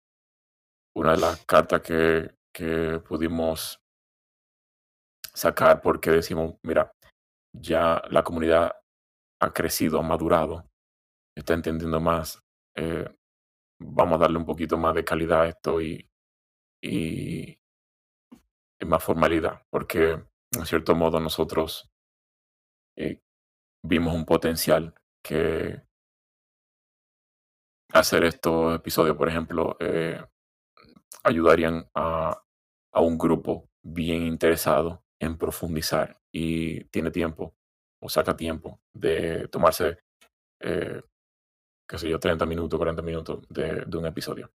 [0.96, 3.80] una de las cartas que, que pudimos
[5.34, 6.92] sacar porque decimos, mira,
[7.52, 8.72] ya la comunidad
[9.40, 10.70] ha crecido, ha madurado,
[11.36, 12.40] está entendiendo más,
[12.76, 13.06] eh,
[13.80, 16.08] vamos a darle un poquito más de calidad a esto y,
[16.82, 17.58] y,
[18.84, 20.22] más formalidad, porque
[20.52, 21.90] en cierto modo nosotros
[22.96, 23.20] eh,
[23.82, 25.82] vimos un potencial que
[27.92, 30.20] hacer estos episodios, por ejemplo, eh,
[31.22, 32.42] ayudarían a,
[32.92, 37.54] a, un grupo bien interesado en profundizar y tiene tiempo
[38.02, 39.98] o saca tiempo de tomarse,
[40.60, 41.02] eh,
[41.88, 44.52] qué sé yo, 30 minutos, 40 minutos de, de un episodio.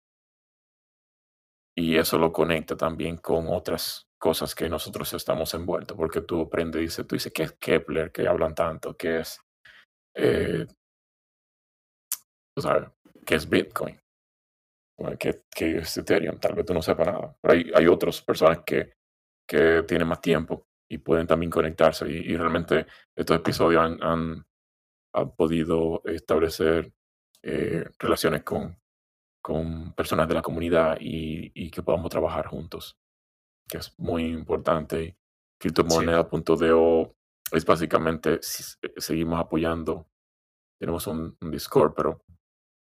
[1.76, 6.80] Y eso lo conecta también con otras cosas que nosotros estamos envueltos, porque tú aprendes
[6.80, 8.12] y dices, tú dices, ¿qué es Kepler?
[8.12, 8.96] que hablan tanto?
[8.96, 9.40] ¿Qué es,
[10.16, 10.66] eh,
[13.26, 14.00] qué es Bitcoin?
[15.20, 16.40] ¿Qué, ¿Qué, es Ethereum?
[16.40, 17.38] Tal vez tú no sepas nada.
[17.40, 18.94] Pero hay, hay otras personas que,
[19.48, 22.10] que tienen más tiempo y pueden también conectarse.
[22.10, 24.46] Y, realmente estos episodios han, han,
[25.14, 26.92] han podido establecer
[27.44, 28.80] eh, relaciones con,
[29.42, 32.98] con personas de la comunidad y, y, que podamos trabajar juntos,
[33.68, 35.18] que es muy importante.
[35.60, 37.16] Criptomoneda.do
[37.52, 40.08] es básicamente, seguimos apoyando,
[40.80, 42.24] tenemos un, Discord, pero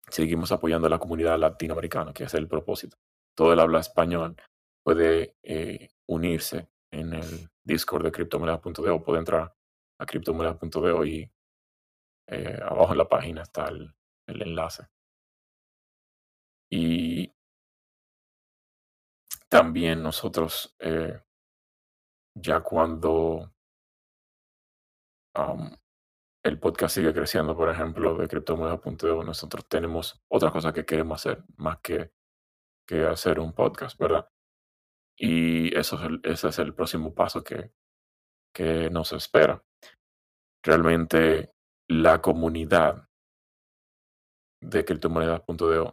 [0.09, 2.97] seguimos apoyando a la comunidad latinoamericana, que es el propósito.
[3.37, 4.37] Todo el habla español
[4.83, 9.55] puede eh, unirse en el Discord de criptomoneda.do, puede entrar
[9.99, 11.31] a criptomoneda.do y
[12.29, 13.95] eh, abajo en la página está el,
[14.27, 14.87] el enlace.
[16.71, 17.34] Y
[19.55, 21.23] también nosotros, eh,
[22.35, 23.55] ya cuando
[26.43, 31.45] el podcast sigue creciendo, por ejemplo, de criptomonedas.de, nosotros tenemos otras cosas que queremos hacer
[31.57, 32.11] más que,
[32.85, 34.29] que hacer un podcast, ¿verdad?
[35.17, 37.71] Y eso es el, ese es el próximo paso que,
[38.53, 39.65] que nos espera.
[40.65, 41.55] Realmente
[41.87, 43.09] la comunidad
[44.61, 45.93] de criptomonedas.de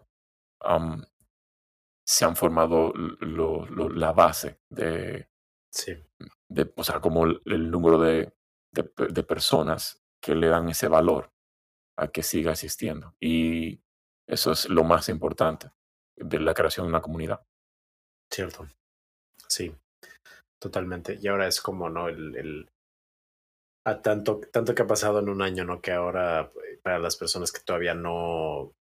[2.12, 5.30] se han formado la base de,
[5.72, 5.93] sí.
[6.49, 8.34] de, o sea, como el, número de,
[8.74, 11.32] de, personas que le dan ese valor
[11.97, 13.16] a que siga existiendo.
[13.22, 13.80] Y
[14.28, 15.72] eso es lo más importante
[16.18, 17.45] de la creación de una comunidad.
[18.30, 18.68] Cierto.
[19.47, 19.74] Sí,
[20.62, 21.18] totalmente.
[21.22, 22.09] Y ahora es como, ¿no?
[22.09, 22.70] El, el,
[23.86, 25.80] a tanto, tanto que ha pasado en un año, ¿no?
[25.80, 28.74] Que ahora eh, para las personas que todavía no,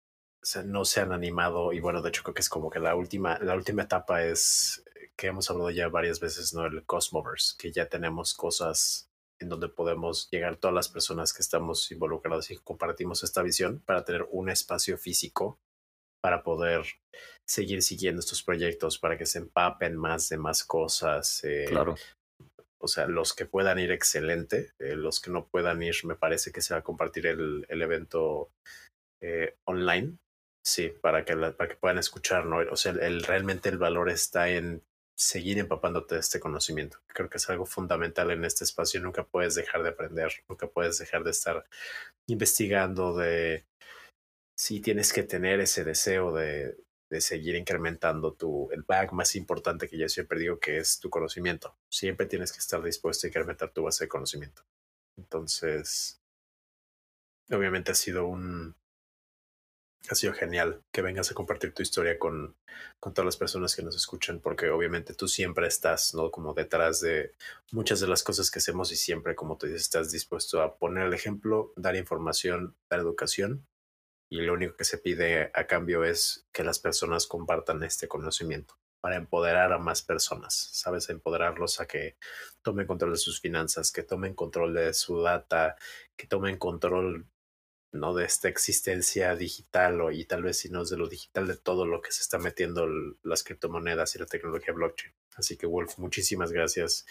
[0.64, 3.39] no se han animado y bueno, de hecho creo que es como que la última,
[3.41, 6.66] la última etapa es eh, que hemos hablado ya varias veces, ¿no?
[6.66, 9.09] El Cosmoverse, que ya tenemos cosas
[9.41, 14.05] en donde podemos llegar todas las personas que estamos involucradas y compartimos esta visión para
[14.05, 15.59] tener un espacio físico
[16.20, 16.84] para poder
[17.47, 21.43] seguir siguiendo estos proyectos, para que se empapen más de más cosas.
[21.45, 21.95] Eh, claro.
[22.80, 24.72] O sea, los que puedan ir, excelente.
[24.78, 27.82] Eh, los que no puedan ir, me parece que se va a compartir el, el
[27.82, 28.51] evento
[29.20, 30.18] eh, online.
[30.68, 32.58] Sí, para que, para que puedan escuchar, ¿no?
[32.70, 34.82] O sea, el, realmente el valor está en
[35.16, 36.98] seguir empapándote de este conocimiento.
[37.06, 39.00] Creo que es algo fundamental en este espacio.
[39.00, 41.64] Nunca puedes dejar de aprender, nunca puedes dejar de estar
[42.26, 43.64] investigando, de
[44.58, 46.76] si tienes que tener ese deseo de,
[47.08, 51.08] de seguir incrementando tu, el bag más importante que yo siempre digo que es tu
[51.08, 51.78] conocimiento.
[51.90, 54.62] Siempre tienes que estar dispuesto a incrementar tu base de conocimiento.
[55.16, 56.20] Entonces,
[57.50, 58.76] obviamente ha sido un,
[60.11, 62.57] ha sido genial que vengas a compartir tu historia con,
[63.01, 66.30] con todas las personas que nos escuchan, porque obviamente tú siempre estás, ¿no?
[66.30, 67.34] Como detrás de
[67.72, 71.07] muchas de las cosas que hacemos y siempre, como tú dices, estás dispuesto a poner
[71.07, 73.66] el ejemplo, dar información, dar educación
[74.30, 78.78] y lo único que se pide a cambio es que las personas compartan este conocimiento
[79.01, 81.09] para empoderar a más personas, ¿sabes?
[81.09, 82.16] Empoderarlos a que
[82.62, 85.76] tomen control de sus finanzas, que tomen control de su data,
[86.16, 87.26] que tomen control
[87.93, 91.47] no de esta existencia digital o, y tal vez si no es de lo digital
[91.47, 92.86] de todo lo que se está metiendo
[93.22, 95.14] las criptomonedas y la tecnología blockchain.
[95.36, 97.07] Así que Wolf, muchísimas gracias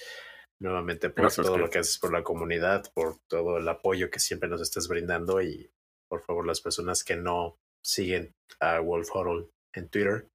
[0.59, 4.49] nuevamente por todo lo que haces por la comunidad, por todo el apoyo que siempre
[4.49, 5.71] nos estás brindando y
[6.09, 10.27] por favor las personas que no siguen a Wolf Huddle en Twitter,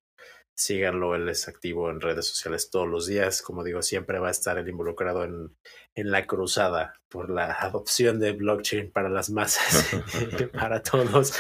[0.55, 4.33] síganlo, él es activo en redes sociales todos los días, como digo, siempre va a
[4.33, 5.57] estar el involucrado en,
[5.95, 9.91] en la cruzada por la adopción de blockchain para las masas,
[10.53, 11.35] para todos.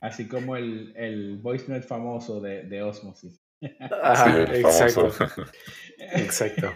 [0.00, 3.40] Así como el, el voice note famoso de, de Osmosis.
[3.60, 5.10] exacto.
[5.98, 6.72] exacto.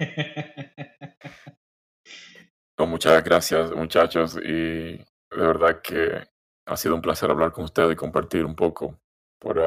[2.87, 6.23] muchas gracias, muchachos, y de verdad que
[6.67, 9.01] ha sido un placer hablar con ustedes y compartir un poco
[9.41, 9.59] por,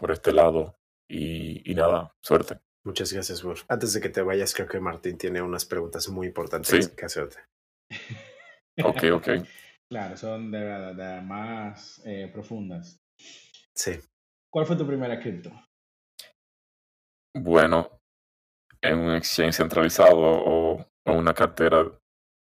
[0.00, 0.76] por este lado.
[1.08, 2.60] Y, y nada, suerte.
[2.84, 3.64] Muchas gracias, Wolf.
[3.68, 7.38] Antes de que te vayas, creo que Martín tiene unas preguntas muy importantes que hacerte.
[8.82, 9.28] Ok, ok.
[9.92, 12.98] claro, son de verdad más eh, profundas.
[13.76, 14.00] Sí.
[14.50, 15.52] ¿Cuál fue tu primera cripto?
[17.36, 18.00] Bueno,
[18.82, 21.84] en un exchange centralizado o, una cartera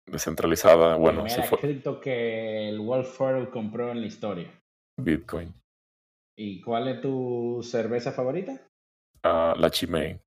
[0.07, 0.95] descentralizada.
[0.95, 1.59] Bueno, primera fue.
[1.59, 3.17] cripto que el Wolf
[3.51, 4.51] compró en la historia.
[4.99, 5.53] Bitcoin.
[6.39, 8.61] ¿Y cuál es tu cerveza favorita?
[9.23, 10.21] la Chimay.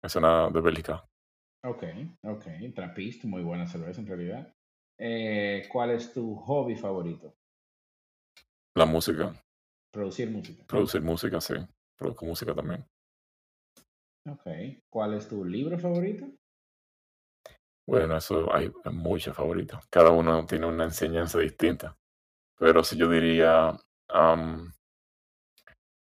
[0.00, 1.04] Es una de Bélgica.
[1.64, 1.82] Ok,
[2.22, 2.44] ok.
[2.74, 4.54] Trappist, muy buena cerveza en realidad.
[4.98, 7.34] Eh, ¿Cuál es tu hobby favorito?
[8.76, 9.34] La música.
[9.92, 10.64] Producir música.
[10.66, 11.54] Producir música, sí.
[11.98, 12.86] Produzco música también.
[14.30, 14.46] Ok.
[14.88, 16.26] ¿Cuál es tu libro favorito?
[17.84, 19.84] Bueno, eso hay muchos favoritos.
[19.90, 21.96] Cada uno tiene una enseñanza distinta.
[22.58, 23.76] Pero si yo diría,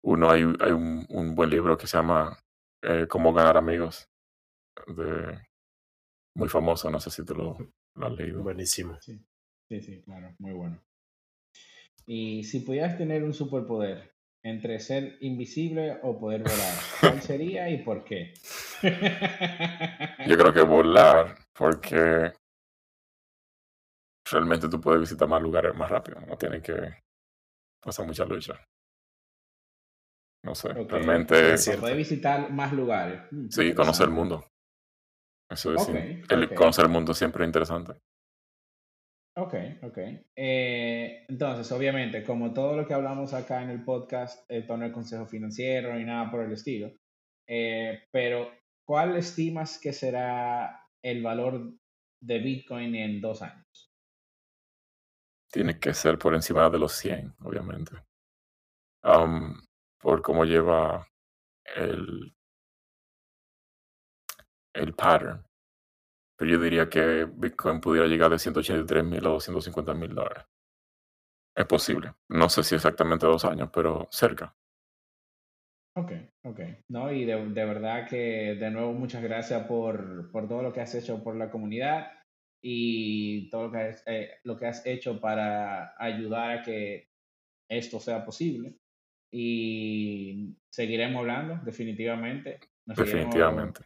[0.05, 2.37] uno hay, hay un, un buen libro que se llama
[2.83, 4.07] eh, Cómo ganar amigos,
[4.87, 5.39] de,
[6.35, 7.57] muy famoso, no sé si te lo,
[7.95, 8.43] lo has leído.
[8.43, 8.97] Buenísimo.
[9.01, 9.19] Sí,
[9.67, 10.79] sí, sí, claro, muy bueno.
[12.05, 17.83] Y si pudieras tener un superpoder entre ser invisible o poder volar, ¿cuál sería y
[17.83, 18.33] por qué?
[20.27, 22.31] Yo creo que volar, porque
[24.31, 26.75] realmente tú puedes visitar más lugares más rápido, no tienes que
[27.81, 28.53] pasar mucha lucha.
[30.45, 31.81] No sé, realmente es cierto.
[31.81, 33.21] Poder visitar más lugares.
[33.31, 34.45] Mm, sí, conocer el mundo.
[35.49, 35.95] Eso es, Ok,
[36.29, 36.53] el ok.
[36.53, 37.93] conocer el mundo siempre es interesante.
[39.37, 39.97] Ok, ok.
[40.35, 44.93] Eh, entonces, obviamente, como todo lo que hablamos acá en el podcast, esto no es
[44.93, 46.91] consejo financiero ni nada por el estilo,
[47.47, 48.51] eh, pero
[48.87, 51.73] ¿cuál estimas que será el valor
[52.21, 53.91] de Bitcoin en dos años?
[55.51, 57.91] Tiene que ser por encima de los 100, obviamente.
[59.03, 59.61] Am,
[60.05, 61.07] por cómo lleva
[61.75, 62.31] el,
[64.75, 65.43] el pattern.
[66.37, 70.45] Pero yo diría que Bitcoin pudiera llegar de 183 mil a 250 mil dólares.
[71.57, 72.13] Es posible.
[72.29, 74.55] No sé si exactamente dos años, pero cerca.
[75.97, 76.11] Ok,
[76.43, 76.59] ok.
[76.89, 80.81] No, y de, de verdad que de nuevo muchas gracias por, por todo lo que
[80.81, 82.11] has hecho por la comunidad
[82.61, 87.07] y todo lo que, eh, lo que has hecho para ayudar a que
[87.67, 88.77] esto sea posible.
[89.37, 92.59] Y seguiremos hablando, definitivamente.
[92.85, 93.81] Nos seguiremos- Definitivamente.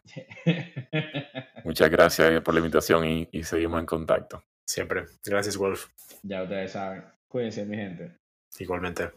[1.66, 4.44] Muchas gracias por la invitación y, y seguimos en contacto.
[4.64, 5.06] Siempre.
[5.26, 5.88] Gracias, Wolf.
[6.22, 7.04] ya ustedes saben.
[7.28, 8.18] Cuídense, mi gente.
[8.60, 9.10] Igualmente.